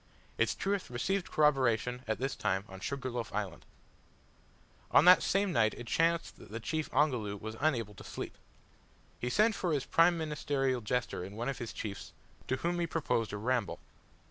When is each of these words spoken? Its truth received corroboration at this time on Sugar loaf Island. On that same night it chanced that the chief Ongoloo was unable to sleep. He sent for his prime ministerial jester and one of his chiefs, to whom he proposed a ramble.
Its 0.35 0.55
truth 0.55 0.89
received 0.89 1.29
corroboration 1.29 2.01
at 2.07 2.17
this 2.17 2.35
time 2.35 2.65
on 2.67 2.79
Sugar 2.79 3.11
loaf 3.11 3.31
Island. 3.31 3.67
On 4.89 5.05
that 5.05 5.21
same 5.21 5.51
night 5.53 5.75
it 5.75 5.85
chanced 5.85 6.37
that 6.37 6.49
the 6.49 6.59
chief 6.59 6.89
Ongoloo 6.91 7.37
was 7.37 7.55
unable 7.59 7.93
to 7.93 8.03
sleep. 8.03 8.35
He 9.19 9.29
sent 9.29 9.53
for 9.53 9.71
his 9.73 9.85
prime 9.85 10.17
ministerial 10.17 10.81
jester 10.81 11.23
and 11.23 11.37
one 11.37 11.49
of 11.49 11.59
his 11.59 11.71
chiefs, 11.71 12.13
to 12.47 12.55
whom 12.55 12.79
he 12.79 12.87
proposed 12.87 13.31
a 13.31 13.37
ramble. 13.37 13.77